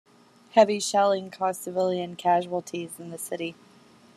Heavy 0.53 0.79
shelling 0.79 1.29
caused 1.29 1.61
civilian 1.61 2.15
casualties 2.15 2.99
in 2.99 3.11
the 3.11 3.19
city. 3.19 3.53